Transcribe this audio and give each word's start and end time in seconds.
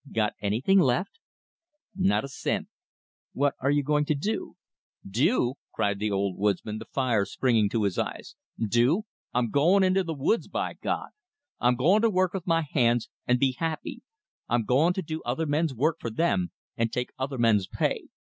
"Got 0.11 0.33
anything 0.41 0.79
left?" 0.79 1.19
"Not 1.95 2.23
a 2.25 2.27
cent." 2.27 2.69
"What 3.33 3.53
are 3.61 3.69
you 3.69 3.83
going 3.83 4.05
to 4.05 4.15
do?" 4.15 4.55
"Do!" 5.07 5.53
cried 5.71 5.99
the 5.99 6.09
old 6.09 6.39
woodsman, 6.39 6.79
the 6.79 6.85
fire 6.91 7.23
springing 7.23 7.69
to 7.69 7.83
his 7.83 7.99
eye. 7.99 8.21
"Do! 8.57 9.03
I'm 9.31 9.51
going 9.51 9.83
into 9.83 10.03
the 10.03 10.15
woods, 10.15 10.47
by 10.47 10.73
God! 10.73 11.09
I'm 11.59 11.75
going 11.75 12.01
to 12.01 12.09
work 12.09 12.33
with 12.33 12.47
my 12.47 12.63
hands, 12.63 13.09
and 13.27 13.37
be 13.39 13.51
happy! 13.59 14.01
I'm 14.49 14.65
going 14.65 14.93
to 14.93 15.03
do 15.03 15.21
other 15.21 15.45
men's 15.45 15.75
work 15.75 15.97
for 15.99 16.09
them 16.09 16.49
and 16.75 16.91
take 16.91 17.11
other 17.19 17.37
men's 17.37 17.67
pay. 17.67 18.05